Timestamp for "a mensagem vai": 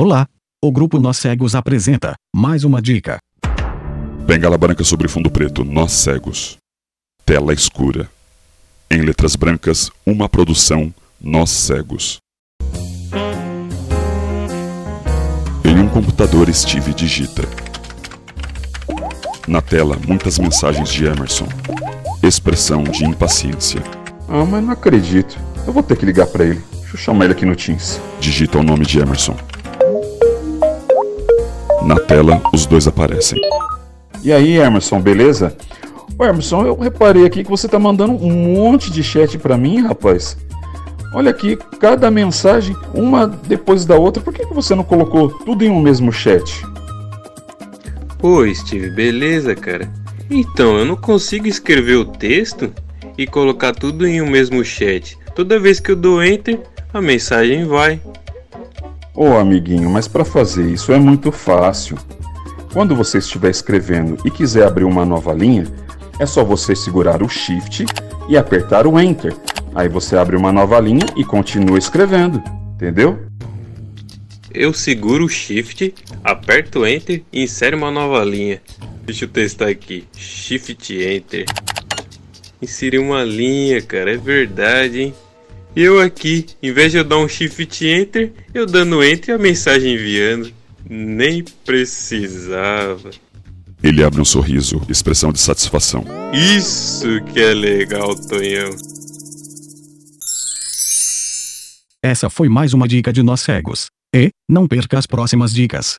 56.92-57.98